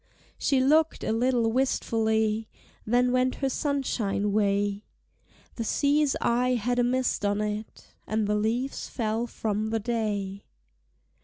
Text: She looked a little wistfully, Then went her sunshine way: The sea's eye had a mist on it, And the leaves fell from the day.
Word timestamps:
She 0.39 0.59
looked 0.59 1.03
a 1.03 1.11
little 1.11 1.51
wistfully, 1.51 2.49
Then 2.87 3.11
went 3.11 3.35
her 3.35 3.49
sunshine 3.49 4.31
way: 4.31 4.83
The 5.57 5.63
sea's 5.63 6.15
eye 6.19 6.55
had 6.55 6.79
a 6.79 6.83
mist 6.83 7.23
on 7.23 7.39
it, 7.39 7.85
And 8.07 8.25
the 8.25 8.33
leaves 8.33 8.89
fell 8.89 9.27
from 9.27 9.67
the 9.69 9.79
day. 9.79 10.45